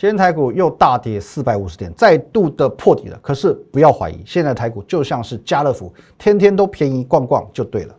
[0.00, 3.18] 今天台股又大跌四百五十点，再度的破底了。
[3.20, 7.94] 可是不要怀疑，现在台股就像是家乐福，天天都便宜逛逛就对了。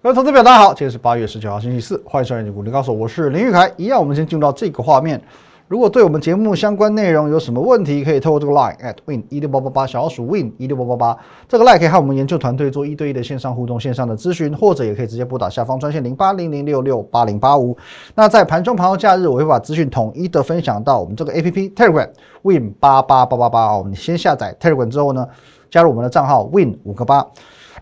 [0.00, 3.70] 各位投资表，大家好，今天是八月十九号星期四，欢迎收看《股林高手》，我是林玉凯。
[3.76, 5.22] 一样，我们先进入到这个画面。
[5.72, 11.18] 如果对我们节目相关内容有什么问题，可以透过这个 line at win 一六八八八小老鼠 win 一六八八八
[11.48, 17.74] 这个 line 可以和我们研究团队做一对一的线上互动、线上的咨询，或者也可以直接拨打下方专线零八零零六六八零八五。
[18.14, 22.10] 那在盘中、盘后、假日，我会把资讯统一的分享到我们这个 A P P Telegram
[22.42, 23.86] win 八八八八八哦。
[23.88, 25.26] 你先下载 Telegram 之后呢，
[25.70, 27.26] 加入我们的账号 win 五个八。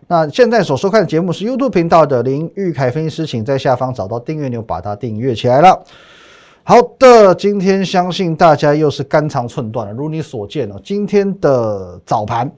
[0.07, 5.83] 那现在所收看的节目是 YouTube 频道的林玉凯分析师，请在下方找到订阅钮，把它订阅起来了。
[6.71, 9.93] 好的，今天相信大家又是肝肠寸断了。
[9.93, 12.49] 如你所见哦，今天的早盘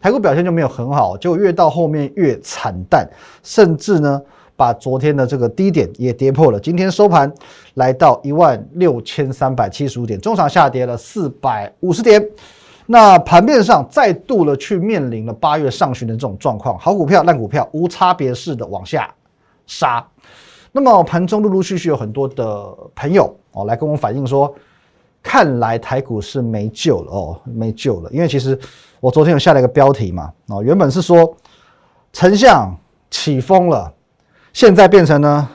[0.00, 3.06] 台股表现就没有很好，结果越到后面越惨淡，
[3.42, 4.22] 甚至呢
[4.56, 6.58] 把昨天的这个低点也跌破了。
[6.58, 7.30] 今天收盘
[7.74, 12.26] 来到一万六千三百七十五点，中场下跌了四百五十点。
[12.86, 19.14] 那盘面上再度的去面临了八月上旬的这种状况，好股票、烂股票无差别式的往下
[19.66, 20.02] 杀。
[20.72, 24.54] 那么盘中陆陆续续有很多的朋友哦来跟我反映说，
[25.22, 28.10] 看来台股是没救了哦，没救了。
[28.10, 28.58] 因为其实
[29.00, 31.36] 我昨天有下了一个标题嘛，哦原本是说
[32.12, 32.74] 丞相
[33.10, 33.92] 起风了，
[34.52, 35.48] 现在变成呢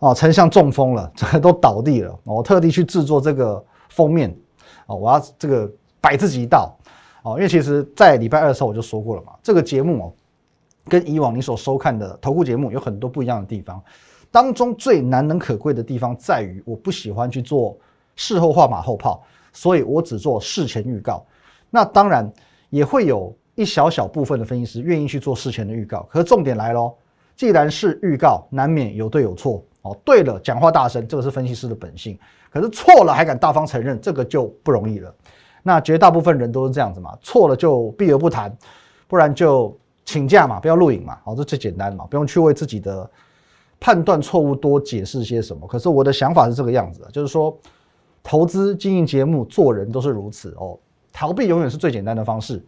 [0.00, 2.14] 哦丞相中风了， 这都倒地了。
[2.24, 4.36] 我特地去制作这个封面
[4.86, 6.76] 哦，我要这个摆自己一道
[7.22, 10.12] 哦，因为其实在礼拜二的时候我就说过了嘛，这个节目哦
[10.88, 13.82] 跟以往你所收看的投顾节目有很多不一样的地方。
[14.30, 17.76] 当中最难能可贵的地方在于，我不喜欢去做
[18.14, 21.24] 事后画马后炮，所以我只做事前预告。
[21.70, 22.30] 那当然
[22.68, 26.06] 也会有一小小部分的分析师愿意去做事前的预告。
[26.10, 26.94] 可是重点来喽，
[27.36, 29.96] 既然是预告，难免有对有错哦。
[30.04, 32.18] 对了，讲话大声，这个是分析师的本性。
[32.50, 35.14] 可是错了还敢大方承认，这个就不容易了。
[35.62, 38.54] 那绝大部分人都是这样子嘛，错了就避而不谈，
[39.06, 39.74] 不然就
[40.04, 43.10] 请假嘛，不要录影嘛，哦，这最简单嘛，不用去为自己的。
[43.80, 45.66] 判断错误多解释些什么？
[45.66, 47.56] 可是我的想法是这个样子的，就是说，
[48.22, 50.78] 投资、经营节目、做人都是如此哦。
[51.12, 52.64] 逃避永远是最简单的方式，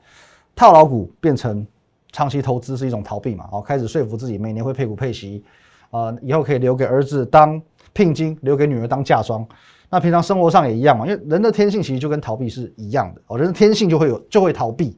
[0.57, 1.67] 套牢股变成
[2.13, 3.49] 长期投资是一种逃避嘛？
[3.53, 5.45] 哦，开始说服自己每年会配股配息，
[5.91, 7.61] 呃，以后可以留给儿子当
[7.93, 9.47] 聘金，留给女儿当嫁妆。
[9.89, 14.97] 那平常生活上也一样嘛，因为人的天性其实就跟逃避是一样的哦，人的天性就会有就会逃避。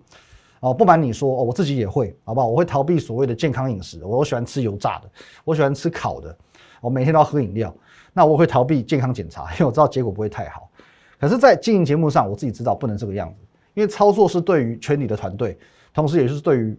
[0.62, 2.46] 哦，不瞒你说，哦，我自己也会，好不好？
[2.46, 5.10] 我会逃避所谓的健康饮食，我喜欢吃油炸的，
[5.44, 6.36] 我喜欢吃烤的，
[6.80, 7.74] 我每天都要喝饮料。
[8.12, 10.70] 那我会逃避健康检查，因为我知道结果不会太好。
[11.18, 13.40] 可是，在经营节目上，我自己知道不能这个样子，
[13.74, 15.58] 因为操作是对于全体的团队，
[15.92, 16.78] 同时也是对于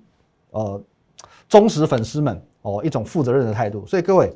[0.51, 0.81] 呃
[1.49, 3.85] 忠实粉丝们哦一种负责任的态度。
[3.85, 4.33] 所以各位，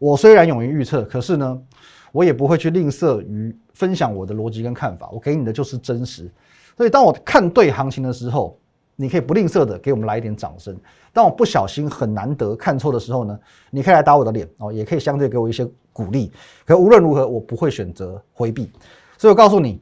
[0.00, 1.62] 我虽然勇于预测，可是呢，
[2.10, 5.08] 我也不会去吝啬于分享我的逻辑跟看法。
[5.12, 6.28] 我给你的就是真实。
[6.78, 8.56] 所以，当我看对行情的时候，
[8.94, 10.72] 你可以不吝啬的给我们来一点掌声；
[11.12, 13.36] 当我不小心很难得看错的时候呢，
[13.70, 16.30] 你可以来打我的脸哦，也可以相对给我一些鼓励。
[16.64, 18.70] 可无论如何，我不会选择回避。
[19.16, 19.80] 所以我告诉你，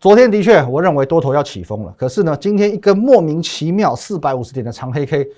[0.00, 1.94] 昨天的确我认为多头要起风了。
[1.96, 5.28] 可是呢，今天一根莫名其妙四百五十点的长黑 K，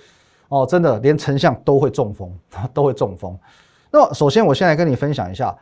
[0.49, 2.35] 哦，真的连丞相都会中风，
[2.73, 3.39] 都会中风。
[3.91, 5.55] 那么，首先我先来跟你分享一下。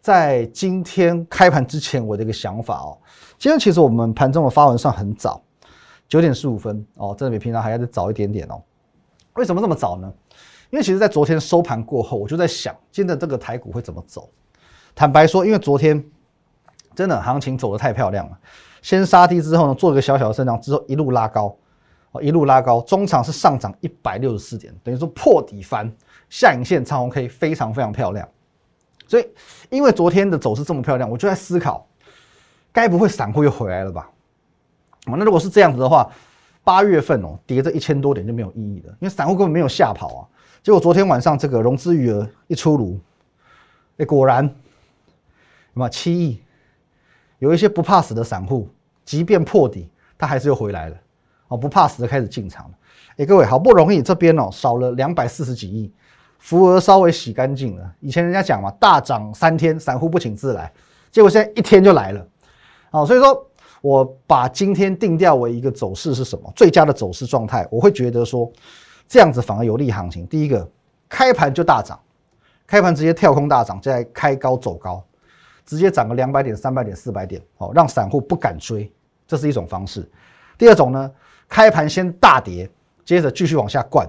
[0.00, 2.98] 在今天开盘之前，我的一个想法哦，
[3.38, 5.42] 今天其实我们盘中的发文算很早，
[6.08, 8.62] 九点十五分哦，真的比平常还要再早一点点哦。
[9.34, 10.12] 为什么这么早呢？
[10.70, 14.28] 因为其实，在昨天收盘过后，我就在想，今天的这个台股会怎么走。
[14.94, 16.04] 坦白说，因为昨天
[16.94, 18.38] 真的行情走得太漂亮了，
[18.82, 21.56] 先杀低之后呢，做一个小小的震荡之后，一路拉高
[22.12, 25.90] 哦，一路拉高，中场是上涨一百六十四点，等于说破底翻
[26.28, 28.28] 下影线长红 K，非常非常漂亮。
[29.08, 29.26] 所以，
[29.70, 31.84] 因为昨天的走势这么漂亮，我就在思考，
[32.70, 34.10] 该不会散户又回来了吧？
[35.06, 36.08] 哦，那如果是这样子的话，
[36.62, 40.28] 八月份哦跌这一千多点就没有意义了，因为散户根本没有吓跑啊。
[40.62, 43.00] 结果昨天晚上这个融资余额一出炉，
[43.96, 44.52] 哎，果然，什
[45.72, 46.42] 么七亿，
[47.38, 48.68] 有一些不怕死的散户，
[49.06, 49.88] 即便破底，
[50.18, 50.96] 他还是又回来了，
[51.48, 52.74] 哦，不怕死的开始进场了。
[53.16, 55.90] 哎，各位，好不容易这边哦少了两百四十几亿。
[56.38, 57.94] 福额稍微洗干净了。
[58.00, 60.72] 以前人家讲嘛，大涨三天，散户不请自来。
[61.10, 62.26] 结果现在一天就来了，
[62.90, 63.46] 哦，所以说
[63.80, 66.52] 我把今天定调为一个走势是什么？
[66.54, 68.50] 最佳的走势状态，我会觉得说
[69.06, 70.26] 这样子反而有利行情。
[70.26, 70.68] 第一个，
[71.08, 71.98] 开盘就大涨，
[72.66, 75.02] 开盘直接跳空大涨，再开高走高，
[75.64, 78.92] 直接涨个两百点、三百点、四百点，哦，让散户不敢追，
[79.26, 80.08] 这是一种方式。
[80.58, 81.10] 第二种呢，
[81.48, 82.68] 开盘先大跌，
[83.04, 84.06] 接着继续往下灌，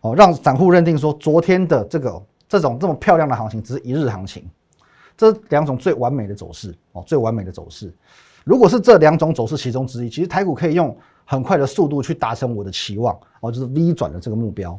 [0.00, 4.48] 哦，让散户认定说昨天的这个这种这么漂亮的行情只是一日行情，
[5.16, 7.92] 这两种最完美的走势哦，最完美的走势。
[8.44, 14.78] 如果是这两种走势其中之一，其实台股可以用很快的速度去达成我的期望哦，就是 V 转的这个目标。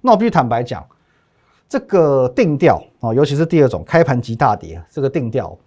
[0.00, 0.86] 那我必须坦白讲，
[1.68, 5.58] 这个定调哦，尤其是第二种开盘即大跌这个定调，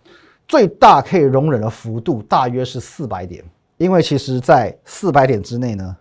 [0.48, 3.44] 最大可以容忍的幅度大约是四百点。
[3.78, 5.96] 因为其实，在四百点之内呢，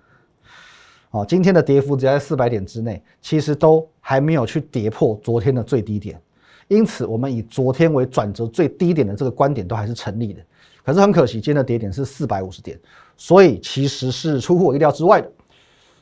[1.10, 6.20] 哦，今天的跌幅只要在四百点之内，其实都还没有去跌破昨天的最低点，
[6.69, 10.43] 因此我们以昨天为转折最低点的这个观点都还是成立的。
[10.84, 12.78] 可是很可惜，今天的跌点是四百五十点，
[13.16, 15.31] 所以其实是出乎我意料之外的。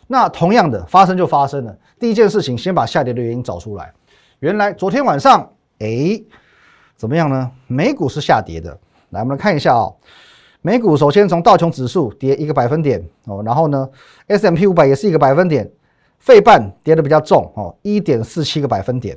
[0.07, 3.93] 那同样的发生就发生了，第一件事情，先把下跌的原因找出来。
[4.41, 6.21] 原来昨天晚上，哎，
[6.97, 7.51] 怎么样呢？
[7.67, 8.77] 美股是下跌的。
[9.11, 9.93] 来，我们来看一下啊。
[10.67, 13.89] 美股首先从道琼指数跌一个百分点哦，然后呢
[14.27, 15.71] ，S M P 五百也是一个百分点，
[16.19, 19.17] 费半跌的比较重哦，一点四七个百分点。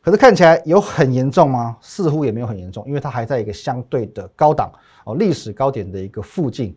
[0.00, 1.76] 可是看起来有很严重吗？
[1.80, 4.70] 似乎也没有很严重，因为它还在一个相对的高档
[5.04, 6.72] 哦，历史高点的一个附近。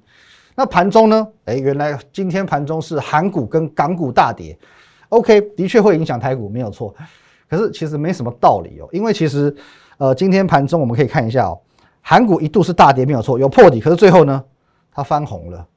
[0.55, 1.27] 那盘中呢？
[1.45, 4.57] 哎，原来今天盘中是韩股跟港股大跌
[5.09, 6.91] ，OK，的确会影响台股，没有错。
[7.47, 9.55] 可是其实没什么道理哦，因为其实
[9.99, 11.59] 呃，今天盘中我们可以看一下哦。
[12.09, 14.41] 韩股一度是大跌，没有错，有破底，可是最后呢，
[14.93, 15.67] 它翻红了。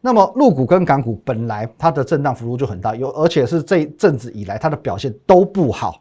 [0.00, 6.00] 那么陆股跟港股本来它的震荡幅度就很大，有而且是这一阵子以来它的表现都不好。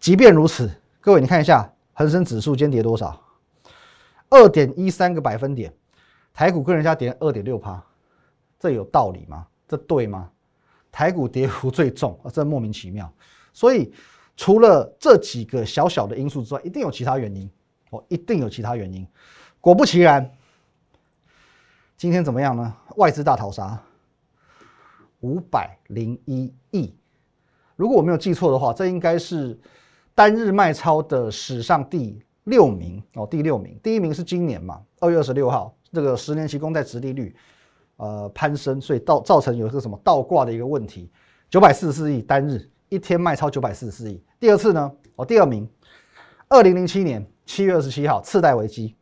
[0.00, 0.68] 即便如此，
[1.00, 3.22] 各位你看一下恒生指数今天跌多少？
[4.30, 5.72] 二点一三个百分点，
[6.34, 7.80] 台股跟人家跌二点六趴，
[8.58, 9.46] 这有道理吗？
[9.68, 10.28] 这对吗？
[10.90, 13.08] 台股跌幅最重，这莫名其妙。
[13.52, 13.92] 所以
[14.36, 17.48] 除了这几个小小的因素之外，一定有其他原因。
[17.90, 19.06] 哦，一定有其他原因。
[19.60, 20.32] 果不其然，
[21.96, 22.74] 今天怎么样呢？
[22.96, 23.78] 外资大逃杀，
[25.20, 26.94] 五百零一亿。
[27.76, 29.58] 如果我没有记错的话，这应该是
[30.14, 33.78] 单日卖超的史上第六名哦，第六名。
[33.82, 37.34] 第一名是今年嘛，二月二十六号，这个十年期公债殖利率
[37.96, 41.10] 呃攀升，所以造造成有一个什么倒挂的一个问题，
[41.50, 44.22] 九百四十四亿单日一天卖超九百四十四亿。
[44.38, 45.68] 第二次呢，哦，第二名，
[46.48, 47.26] 二零零七年。
[47.50, 48.94] 七月二十七号，次贷危机，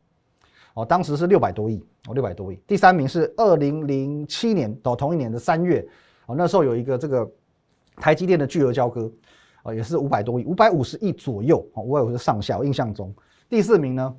[0.72, 2.58] 哦，当时是六百多亿，哦，六百多亿。
[2.66, 5.86] 第三名是二零零七年，哦，同一年的三月，
[6.24, 7.30] 哦，那时候有一个这个
[7.96, 9.12] 台积电的巨额交割，
[9.64, 13.14] 哦，也是五百多亿，五百五十亿左右，哦，五百五十上下，我印象中。
[13.50, 14.16] 第四名呢，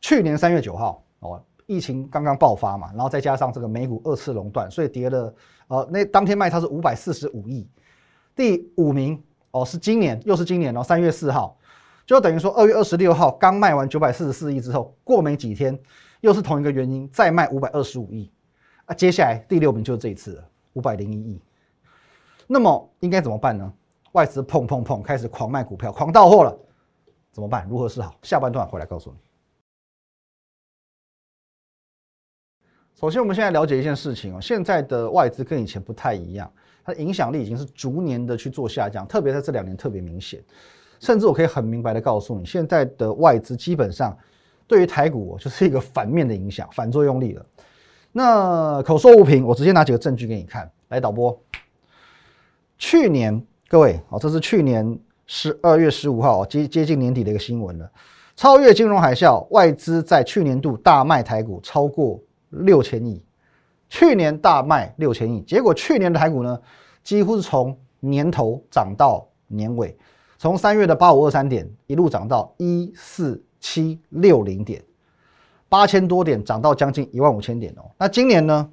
[0.00, 5.34] 去年三月九号，哦，疫情刚刚爆发嘛，然后再加上这个美股二次熔断，所以跌了，
[5.66, 7.68] 呃，那当天卖它是五百四十五亿。
[8.36, 9.20] 第五名，
[9.50, 11.58] 哦，是今年，又是今年哦，三月四号。
[12.06, 15.78] 就等于说，二月二十六号刚卖完九百四十四亿之后，过没几天，
[16.20, 18.30] 又是同一个原因再卖五百二十五亿
[18.84, 18.94] 啊！
[18.94, 21.40] 接下来第六名就是这一次了，五百零一亿。
[22.46, 23.72] 那么应该怎么办呢？
[24.12, 26.54] 外资砰砰砰开始狂卖股票，狂到货了，
[27.32, 27.66] 怎么办？
[27.68, 28.14] 如何是好？
[28.22, 29.16] 下半段回来告诉你。
[32.94, 36.52] 首先，我们现在了解一件事情哦，现在的外资跟以前不太一样，
[36.84, 40.44] 它的影响力已经是逐年的去做下降，特别在这两年特别明显。
[41.04, 44.16] 甚至我可以很明白的告诉你，现在的外资基本上
[44.66, 47.44] 对于台股就是一个反面的影响，反作用力了。
[48.10, 50.70] 那口说无凭，我直接拿几个证据给你看。
[50.88, 51.38] 来，导播，
[52.78, 57.90] 去年各位哦，这是去年十二月十五号接接近年底的一个新闻了，
[58.34, 62.18] 超越金融海啸，外资在去年度大卖台股超过
[62.48, 63.22] 六千亿，
[63.90, 66.58] 去年大卖六千亿，结果去年的台股呢，
[67.02, 69.94] 几乎是从年头涨到年尾。
[70.38, 74.82] 从三月的八五二三点一路涨到一四七六零点，
[75.68, 77.90] 八千多点涨到将近一万五千点哦。
[77.98, 78.70] 那今年呢？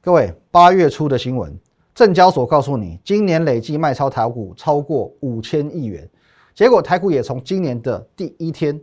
[0.00, 1.58] 各位，八月初的新闻，
[1.94, 6.06] 证交所告诉你，今年累计卖超台股超过五千亿元。
[6.54, 8.78] 结果台股也从今年的第一天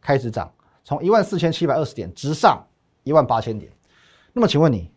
[0.00, 2.60] 开始涨，从一万四千七百二十点直上
[3.04, 3.70] 一万八千点。
[4.32, 4.90] 那么请问你，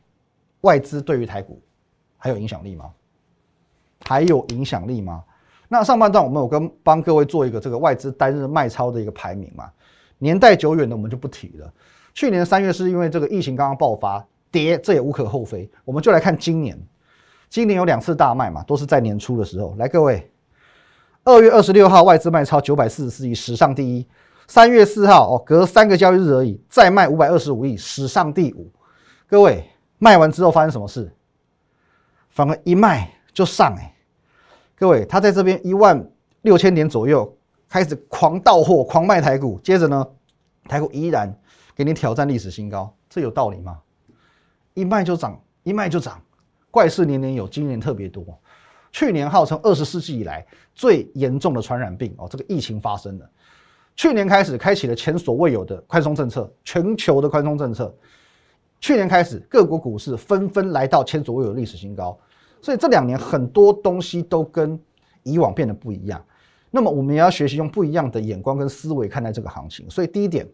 [0.61, 1.61] 外资对于台股
[2.17, 2.91] 还有影响力吗？
[4.01, 5.23] 还有影响力吗？
[5.67, 9.69] 那上半段我们有跟帮各位做一个这个外资单日卖超的一个排名嘛？
[10.17, 11.71] 年代久远的我们就不提了。
[12.13, 15.69] 去年三月是因为这个疫情刚刚爆发跌，这也无可厚非。
[15.86, 16.75] 我们就来看今年，
[17.50, 19.75] 今年有两次大卖嘛，都是在年初的时候。
[19.77, 20.31] 来，各位，
[21.24, 24.07] 二月二十六号外资卖超九百四十四亿，史上第一。
[24.47, 28.71] 三月四号哦，隔三个交易日而已，再卖五百二十五亿，史上第五。
[29.27, 29.69] 各位
[30.00, 31.13] 卖完之后发生什么事？
[32.29, 33.93] 反而一卖就上哎。
[34.79, 36.07] 各位，他在这边一万
[36.43, 37.36] 六千点左右
[37.67, 40.07] 开始狂到货、狂卖台股，接着呢，
[40.65, 41.36] 台股依然
[41.75, 43.79] 给你挑战历史新高，这有道理吗？
[44.75, 46.22] 一卖就涨，一卖就涨，
[46.69, 48.24] 怪事年年有，今年特别多。
[48.91, 53.27] 去年号称二十世纪以来最严重的传染病哦，这个疫情发生了。
[53.96, 57.91] 去年开始开启了前所未有的宽松政策，全球的宽松政策。
[58.79, 62.15] 去年开始，各国股市纷纷来到前所未有的历史新高。
[62.67, 64.77] 所以这两年很多东西都跟
[65.24, 66.21] 以往变得不一样。
[66.69, 69.89] 那么我们也要学习用不一样的眼光跟思维看待这个行情。
[69.89, 70.45] 所以第一点，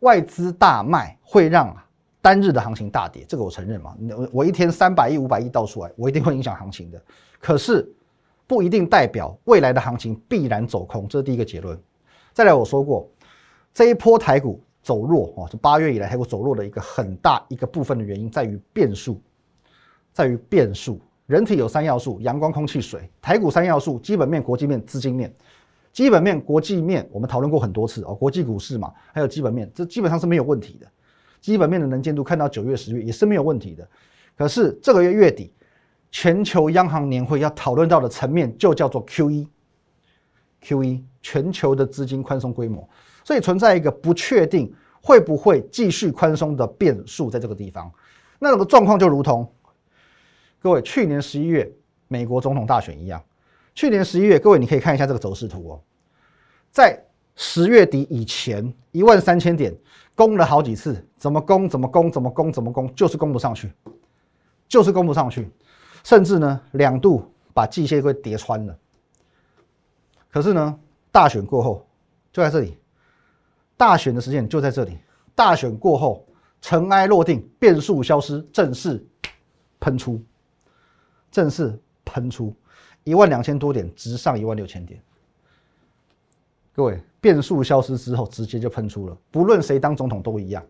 [0.00, 1.74] 外资大卖会让
[2.20, 3.96] 单日的行情大跌，这个我承认嘛。
[4.30, 7.02] 我一天三百亿、五百亿倒出来，我一定会影响行情的。
[7.40, 7.90] 可是
[8.46, 11.80] 不一定代表未来的行情必然走空，这是第一个结论。
[12.34, 13.08] 再来，我说过
[13.72, 19.18] 这一波台股走弱哦，是八月以来台股走弱的一个很大一个部分的原因在于变数，
[20.12, 21.00] 在于变数。
[21.26, 23.10] 人体有三要素：阳光、空气、水。
[23.20, 25.34] 台股三要素：基本面、国际面、资金面。
[25.92, 28.14] 基本面、国际面，我们讨论过很多次哦。
[28.14, 30.86] 国际股市嘛，还有基本面，这基本上是没有问题的。
[31.40, 33.88] 基本面的能见度看到九月、十月也是没有问题的。
[34.36, 35.52] 可是这个月月底。
[36.16, 39.48] 全球央行年会要讨论到的层面就叫做 Q 一
[40.60, 42.88] Q 一全球的资金宽松规模，
[43.24, 47.90] 所以存在一个不确定会不会继续宽松的变数在这个地方。
[48.38, 49.52] 那个状况就如同
[50.64, 51.70] 各位去年十一月
[52.08, 53.22] 美国总统大选一样，
[53.74, 55.80] 去年十一月各位你可以看一下这个走势图哦，
[56.70, 56.98] 在
[57.36, 59.76] 十月底以前一万三千点
[60.14, 63.70] 攻了好几次，怎么攻怎么攻怎么攻怎么攻，就是攻不上去，
[64.66, 65.50] 就是攻不上去。
[66.02, 68.74] 甚至呢，两度把季线给跌穿了。
[70.30, 70.80] 可是呢，
[71.12, 71.86] 大选过后
[72.32, 72.78] 就在这里，
[73.76, 74.96] 大选的时间就在这里。
[75.34, 76.26] 大选过后，
[76.62, 79.06] 尘埃落定，变数消失，正式
[79.78, 80.18] 喷出，
[81.34, 82.54] 正式喷出
[83.02, 85.02] 一万两千多点，直上一万六千点。
[86.72, 89.18] 各位，变数消失之后，直接就喷出了。
[89.32, 90.64] 不论谁当总统都一样。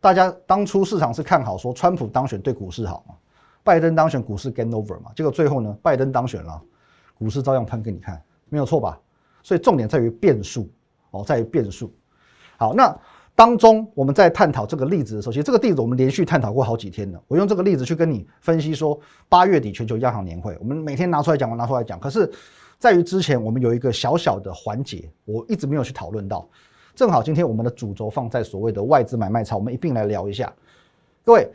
[0.00, 3.16] 大家当初市场是看好说川普当选对股市好吗？
[3.64, 5.10] 拜登当选，股市 gain over 嘛？
[5.16, 6.62] 结果最后呢，拜登当选了，
[7.18, 8.96] 股市照样喷给你看，没有错吧？
[9.42, 10.70] 所以重点在于变数
[11.10, 11.92] 哦，在于变数。
[12.58, 12.96] 好，那
[13.36, 17.22] 当中我们在探讨这个例子的时候，其实这个例子我们连续探讨过好几天了。
[17.28, 22.00] 我用这个例子去跟你分析说，八月底全球央行年会，我们每天拿出来讲，我拿出来讲。
[22.00, 22.28] 可是，
[22.78, 26.48] 在于之前我们有一个小小的环节，我一直没有去讨论到。
[26.94, 30.52] 正好今天我们的主轴放在所谓的外资买卖潮，我们一并来聊一下，
[31.24, 31.48] 各位。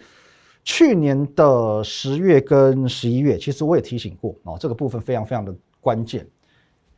[0.64, 6.24] 去年的十月跟十一月，其实我也提醒过哦，这个部分非常非常的关键。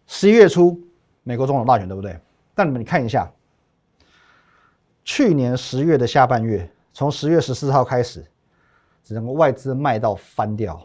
[0.05, 0.77] 十一月初，
[1.23, 2.19] 美国总统大选，对不对？
[2.53, 3.31] 但你们看一下，
[5.03, 8.25] 去年十月的下半月，从十月十四号开始，
[9.03, 10.81] 整个外资卖到翻掉，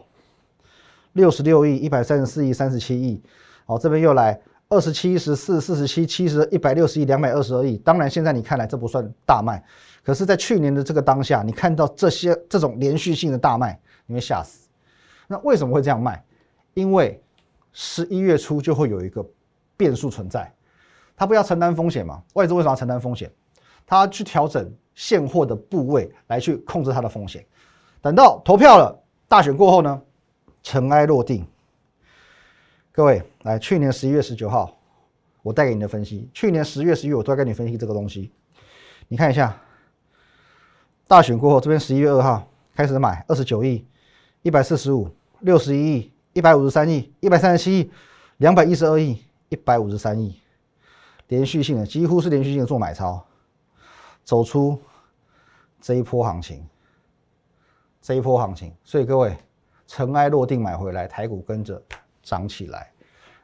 [1.13, 3.21] 六十六亿、一百三十四亿、三十七亿，
[3.65, 7.77] 哦，这边又来二十七、十四、四十七、七十、一百六十亿、两百二十二亿。
[7.77, 9.63] 当然，现在你看来这不算大卖。
[10.03, 14.67] 可是，在去年的这个当下，你看到这些这种连续性的大卖，你会吓死。
[15.27, 16.23] 那为什么会这样卖？
[16.73, 17.21] 因为
[17.71, 19.25] 十一月初就会有一个
[19.77, 20.51] 变数存在，
[21.15, 22.21] 他不要承担风险嘛？
[22.33, 23.31] 外资为什么要承担风险？
[23.89, 27.43] 他去调整现货的部位来去控制它的风险。
[28.03, 28.95] 等到投票了，
[29.27, 29.99] 大选过后呢，
[30.61, 31.43] 尘埃落定。
[32.91, 34.77] 各位，来，去年十一月十九号，
[35.41, 38.31] 我带给你的分析，去年十月、十一我都在跟你分析这个东西，
[39.07, 39.59] 你看一下。
[41.07, 43.83] 大选过后，这边十一月二号开始买二十九亿、
[44.43, 47.91] 一百四十五、六十一亿、一百五十三亿、一百三十七亿、
[48.37, 49.17] 两百一十二亿、
[49.49, 50.39] 一百五十三亿，
[51.29, 53.25] 连续性的几乎是连续性的做买超，
[54.29, 54.77] 走出
[55.81, 56.63] 这一波行情，
[57.99, 59.35] 这一波行情，所以各位
[59.87, 61.81] 尘埃落定买回来，台股跟着
[62.21, 62.91] 涨起来。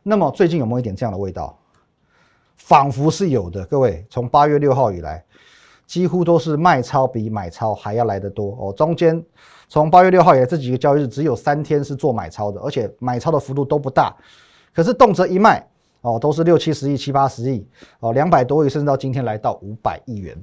[0.03, 1.57] 那么最近有没有一点这样的味道？
[2.55, 3.65] 仿佛是有的。
[3.65, 5.25] 各位从八月六号以来。
[5.87, 8.73] 几乎都是卖超比买超还要来得多哦。
[8.73, 9.23] 中间
[9.67, 14.15] 从八月六号以来这几个交易日，只有三天是做买超的，而且买超的幅度都不大。
[14.73, 15.67] 可是动辄一卖
[16.01, 17.67] 哦，都是六七十亿、七八十亿
[17.99, 20.35] 哦，两百多亿，甚至到今天来到五百亿元。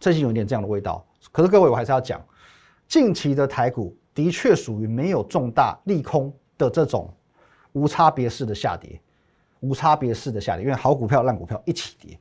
[0.00, 1.06] 最近有点这样的味道。
[1.30, 2.20] 可是各位，我还是要讲，
[2.88, 7.12] 近期的台股的确属于没有重大利空的这种
[7.72, 9.00] 无差别式的下跌，
[9.60, 12.18] 无差别式的下跌，因为好股票、烂股票一起跌。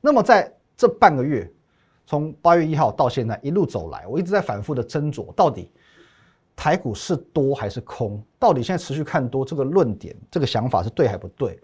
[0.00, 1.50] 那么在这半个月，
[2.06, 5.72] 从八月一号到现在一路走来，我一直在反复的斟酌，到底
[6.54, 8.22] 台股是多还是空？
[8.38, 11.58] 到底现在持续看多这个论点，这个想法是对还不对？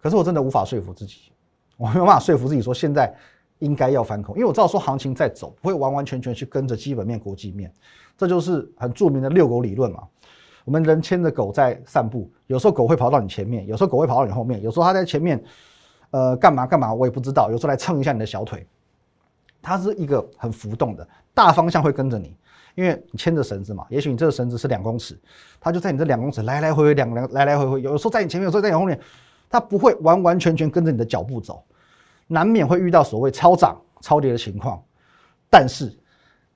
[0.00, 1.32] 可是我真的无法说服自己，
[1.76, 3.12] 我没有办法说服自己说现在
[3.58, 7.72] 应该要翻空，因为我知道说行情在走，不会完完全全去跟着基本面、国际面，
[8.16, 10.02] 这就是很著名的遛狗理论嘛。
[10.64, 15.42] 我们人牵着狗在散步，有时候狗会跑到你前面，有时候狗会跑到你后面，有时候它在前面。
[16.10, 18.66] 呃，干嘛干嘛我也不知道，有时候来蹭一下你的小腿，
[19.60, 22.34] 它是一个很浮动的，大方向会跟着你，
[22.74, 25.20] 因为你牵着绳子嘛，也许你这个绳子是两公尺，
[25.60, 28.98] 它就在你这两公尺来来回回两两来来回回，有时候在你前面，有时候在你后面，
[29.50, 31.62] 它不会完完全全跟着你的脚步走，
[32.28, 34.80] 难免会遇到所谓超涨、超跌的情况。
[35.50, 35.92] 但是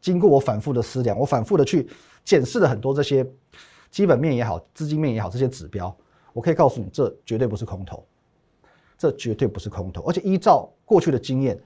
[0.00, 1.88] 经过我反复的思量，我反复的去
[2.24, 3.26] 检视了很多这些
[3.90, 5.92] 基本面也好、资金面也好这些指标，
[6.32, 8.06] 我可以告诉你，这绝对不是空头，
[8.96, 11.60] 这绝对不是空头，而且依照过去的经验。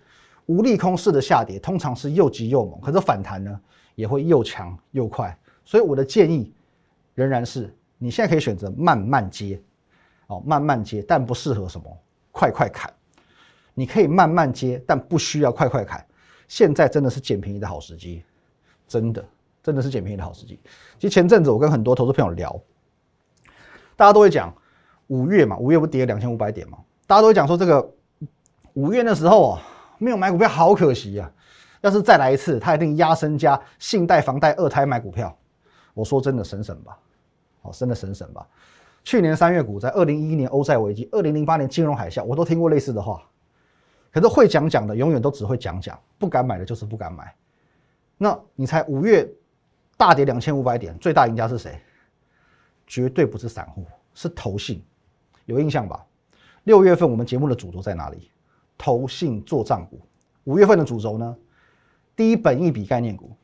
[0.46, 3.60] 无利空式的下跌通常是又急又猛，可是反弹呢
[3.96, 5.36] 也会又强又快。
[5.64, 6.54] 所以我的建议
[7.14, 9.60] 仍然是，你现在可以选择慢慢接，
[10.28, 11.98] 哦，慢慢接，但不适合什么
[12.30, 12.92] 快快砍。
[13.76, 16.04] 你可以慢慢接，但不需要快快砍。
[16.48, 18.24] 现在真的是捡便宜的好时机，
[18.88, 19.24] 真的，
[19.62, 20.58] 真的是捡便宜的好时机。
[20.98, 22.60] 其实前阵子我跟很多投资朋友聊，
[23.94, 24.52] 大家都会讲
[25.06, 27.94] 五月嘛，五月不跌了两千五百点嘛，大家都会讲说这个
[28.72, 29.62] 五月那时候啊。
[29.98, 31.32] 没有买股票，好可惜呀！
[31.80, 35.34] 要是再来一次，他一定压身家、信贷、房贷二胎买股票。
[35.94, 36.98] 我说真的，省省吧，
[37.62, 38.46] 好，真的省省吧。
[39.04, 43.22] 去年三月股灾，二零一一年欧债危机，二零零八年金融海啸，我都听过类似的话。
[44.16, 47.34] 可是会讲讲的，永远都只会讲讲，不敢买的就是不敢买。
[48.16, 49.30] 那你猜五月
[49.94, 51.78] 大跌两千五百点，最大赢家是谁？
[52.86, 54.82] 绝对不是散户，是投信。
[55.44, 56.02] 有印象吧？
[56.64, 58.30] 六月份我们节目的主轴在哪里？
[58.78, 60.00] 投信做账股，
[60.44, 61.36] 五月份的主轴呢？
[62.16, 63.36] 低本一笔概念股。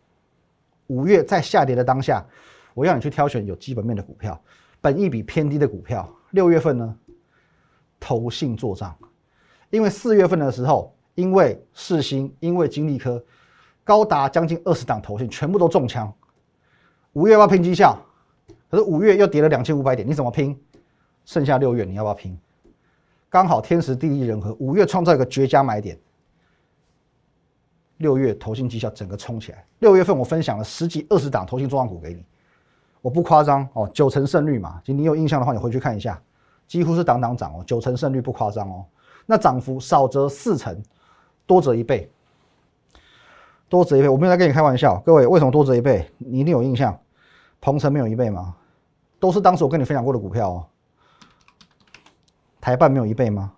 [0.87, 2.25] 五月在下跌的当下，
[2.73, 4.43] 我要你去挑选有基本面的股票，
[4.81, 6.11] 本一比偏低的股票。
[6.31, 6.97] 六月份呢？
[8.00, 8.97] 投信做账，
[9.73, 13.25] 因为四月份的时候，因为世新，因为金利科，
[13.83, 16.12] 高达将近二十档投信全部都中枪。
[17.14, 17.99] 五月要拼绩效，
[18.71, 20.55] 可是五月又跌了两千五百点，你怎么拼？
[21.25, 22.38] 剩下六月你要不要拼？
[23.31, 25.99] 刚好天时地利人和，五月创造一个绝佳买点，
[27.97, 29.64] 六月投信绩效整个冲起来。
[29.79, 32.23] 六月份我分享了十几二十档投信重磅股给你，
[33.00, 36.23] 我不夸张哦，九成胜率嘛，你有印象的话，你回去看一下，
[36.67, 38.85] 几乎是档档涨哦，九成胜率不夸张哦。
[39.26, 40.82] 那涨幅少则四成，
[41.47, 42.11] 多则一倍，
[43.69, 45.00] 多则一倍，我没有在跟你开玩笑。
[45.06, 46.11] 各位，为什么多则一倍？
[46.19, 46.99] 你一定有印象，
[47.61, 48.54] 鹏程没有一倍吗？
[49.19, 50.67] 都是当时我跟你分享过的股票哦。
[52.61, 53.52] 台半没有一倍吗？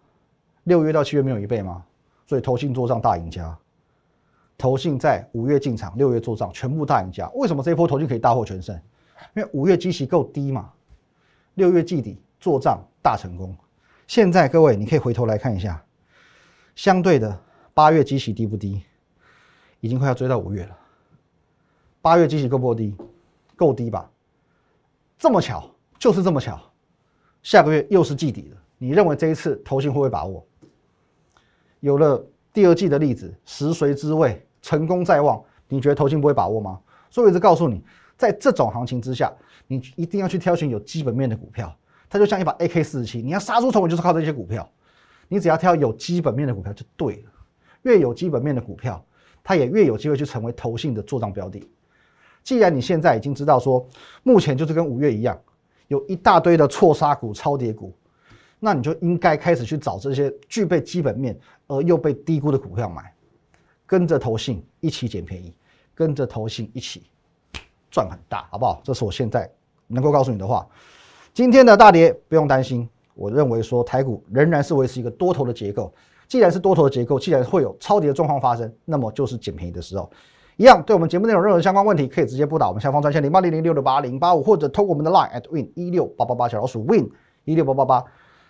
[0.65, 1.85] 六月到七月没有一倍吗？
[2.27, 3.57] 所以投信做账大赢家，
[4.57, 7.31] 投信在五月进场，六月做账全部大赢家。
[7.35, 8.75] 为什么这一波投信可以大获全胜？
[9.35, 10.71] 因为五月基期够低嘛，
[11.55, 13.55] 六月季底做账大成功。
[14.07, 15.83] 现在各位你可以回头来看一下，
[16.75, 17.41] 相对的
[17.73, 18.83] 八月基期低不低？
[19.81, 20.79] 已经快要追到五月了。
[22.01, 22.95] 八月基期够不够低？
[23.57, 24.11] 够低吧？
[25.19, 26.61] 这么巧，就是这么巧，
[27.43, 28.57] 下个月又是季底了。
[28.79, 30.47] 你认为这一次投信会不会把握？
[31.81, 36.81] 有了第二季的例子，食髓知味，成功在望，你觉得投信不会把握吗？
[37.11, 37.83] 所以我一直告诉你，
[38.17, 39.33] 在这种行情之下，
[39.67, 41.75] 你一定要去挑选有基本面的股票。
[42.15, 44.71] 它就像一把 AK 四十七，你要杀出重围就是靠这些股票。
[45.27, 47.33] 你只要挑有基本面的股票就对了。
[47.83, 49.05] 越有基本面的股票，
[49.43, 51.69] 它也越有机会去成为投信的做账标的。
[52.45, 53.85] 既然你现在已经知道说，
[54.23, 55.37] 目前就是跟五月一样，
[55.89, 57.93] 有一大堆的错杀股、超跌股。
[58.61, 63.13] 那你就应该开始去找这些具备基本面而又被低估的股票买，
[63.87, 65.53] 跟着投信一起捡便宜，
[65.97, 67.11] 跟着投信一起
[67.91, 68.81] 赚很大，好不好？
[68.85, 69.51] 这是我现在
[69.89, 70.65] 能够告诉你的话。
[71.35, 75.93] 今天的大跌不用担心，我认为说台股仍然是维持一个多头的结构。
[76.29, 80.09] 既然是多头的结构，既然会有超跌的状况发生，那么就是捡便宜的时候。
[80.57, 87.11] 一样，对我们节目内容任何相关问题，可以直接拨打我们下方专线零八零零六六八零八五，或者通过我们的 line at win 一六八八八小老鼠 win
[87.45, 88.05] 一六八八八。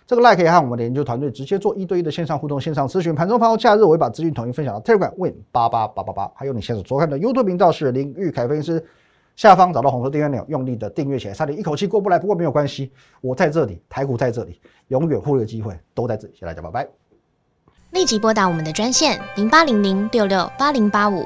[0.05, 3.15] 这个 like 可以和我们的研究团队直接做一对一的线上互动、线上咨询。
[3.15, 6.31] 盘中盘后假日，我会把资讯统一分享到 Telegram Win 八八八八八。
[6.35, 8.85] 还有你现在所看的 YouTube 频道是林玉凯分析师，
[9.35, 11.33] 下方找到红色订阅钮，用力的订阅起来。
[11.33, 16.33] 差点一口气过不来，不过没有关系，我在这里，台股在这里，永远忽略机会都在这里。
[16.33, 16.87] 谢谢大家，拜拜。
[17.91, 21.25] 立即拨打我们的专线零八零零六六八零八五